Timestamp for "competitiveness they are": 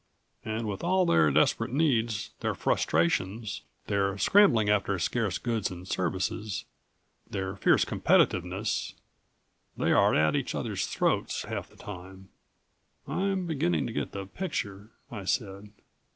7.85-10.15